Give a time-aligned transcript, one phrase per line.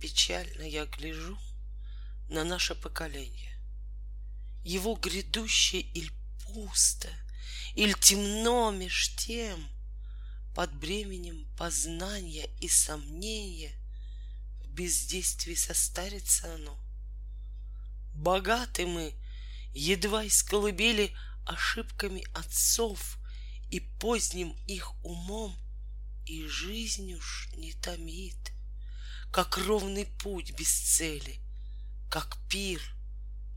[0.00, 1.38] Печально я гляжу
[2.30, 3.54] на наше поколение.
[4.64, 6.10] Его грядущее иль
[6.42, 7.10] пусто,
[7.74, 9.68] иль темно меж тем,
[10.54, 13.72] Под бременем познания и сомнения
[14.64, 16.78] В бездействии состарится оно.
[18.14, 19.14] Богаты мы,
[19.74, 20.42] едва из
[21.44, 23.18] Ошибками отцов
[23.70, 25.54] и поздним их умом,
[26.24, 28.49] И жизнь уж не томит,
[29.32, 31.38] как ровный путь без цели,
[32.08, 32.82] Как пир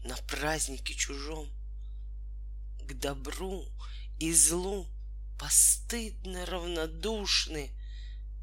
[0.04, 1.50] на празднике чужом.
[2.88, 3.66] К добру
[4.20, 4.88] и злу
[5.40, 7.72] постыдно равнодушны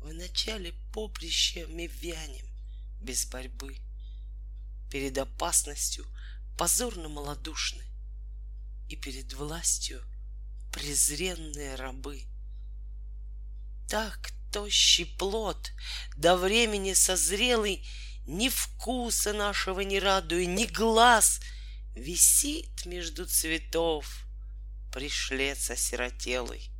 [0.00, 2.46] В начале поприща мы вянем
[3.00, 3.76] без борьбы.
[4.90, 6.04] Перед опасностью
[6.58, 7.84] позорно малодушны
[8.88, 10.02] И перед властью
[10.72, 12.24] презренные рабы.
[13.88, 15.72] Так тощий плод,
[16.16, 17.86] до времени созрелый,
[18.26, 21.40] Ни вкуса нашего не радуя, ни глаз,
[21.94, 24.06] Висит между цветов
[24.92, 26.70] пришлец осиротелый,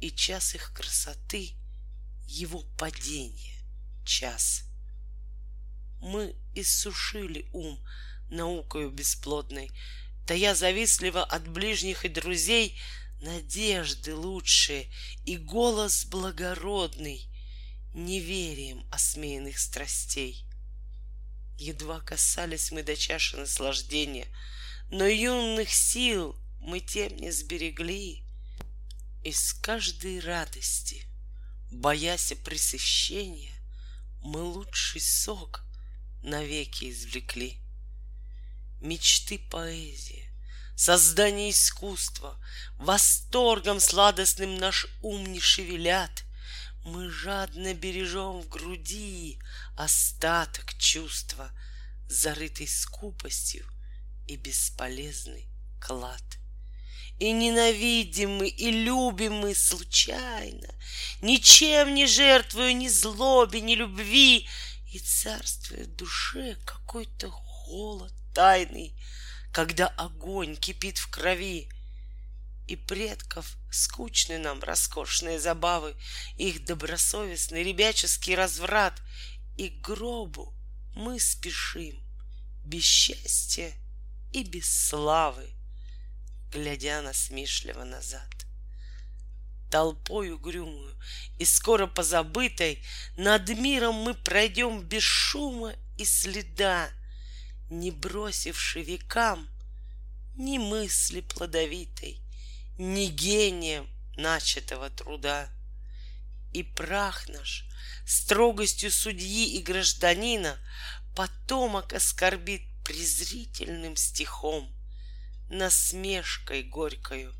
[0.00, 1.52] И час их красоты—
[2.26, 3.56] его падение,
[4.04, 4.64] час.
[6.00, 7.82] Мы иссушили ум
[8.30, 9.70] наукою бесплодной,
[10.26, 12.78] Тая завистливо от ближних и друзей
[13.20, 14.90] Надежды лучшие
[15.24, 17.28] и голос благородный
[17.94, 20.44] Неверием осмеянных страстей.
[21.58, 24.26] Едва касались мы до чаши наслаждения,
[24.90, 28.22] Но юных сил мы тем не сберегли.
[29.24, 31.06] Из каждой радости,
[31.72, 33.56] боясь пресыщения,
[34.20, 35.64] Мы лучший сок
[36.22, 37.58] навеки извлекли.
[38.82, 40.25] Мечты поэзии,
[40.76, 42.38] создание искусства,
[42.78, 46.24] Восторгом сладостным наш ум не шевелят.
[46.84, 49.40] Мы жадно бережем в груди
[49.76, 51.50] Остаток чувства,
[52.08, 53.66] Зарытый скупостью
[54.28, 55.48] и бесполезный
[55.80, 56.22] клад.
[57.18, 60.68] И ненавидим мы, и любим мы случайно,
[61.22, 64.46] Ничем не жертвуя ни злобе, ни любви,
[64.92, 68.94] И царствует душе какой-то холод тайный,
[69.56, 71.70] Когда огонь кипит в крови.
[72.66, 75.96] И предков скучны нам роскошные забавы,
[76.36, 79.00] Их добросовестный ребяческий разврат,
[79.56, 80.52] И к гробу
[80.94, 81.98] мы спешим
[82.66, 83.72] без счастья
[84.34, 85.48] и без славы,
[86.52, 88.28] Глядя насмешливо назад.
[89.70, 91.00] Толпой угрюмую
[91.38, 92.84] и скоро позабытой
[93.16, 96.90] Над миром мы пройдем без шума и следа,
[97.70, 99.48] Не бросивши векам
[100.36, 102.20] ни мысли плодовитой,
[102.78, 105.48] Ни гением начатого труда.
[106.52, 107.64] И прах наш
[108.06, 110.58] строгостью судьи и гражданина
[111.16, 114.70] Потомок оскорбит презрительным стихом,
[115.48, 117.34] Насмешкой горькою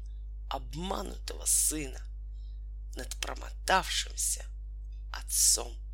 [0.49, 2.01] обманутого сына
[2.97, 4.45] Над промотавшимся
[5.13, 5.86] отцом.